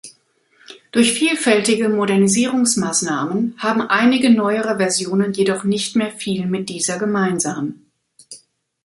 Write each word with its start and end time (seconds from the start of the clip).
Durch 0.91 1.13
vielfältige 1.13 1.87
Modernisierungsmaßnahmen 1.87 3.53
haben 3.59 3.81
einige 3.83 4.31
neuere 4.31 4.77
Versionen 4.79 5.31
jedoch 5.33 5.63
nicht 5.63 5.95
mehr 5.95 6.09
viel 6.11 6.47
mit 6.47 6.69
dieser 6.69 6.97
gemeinsam. 6.97 7.85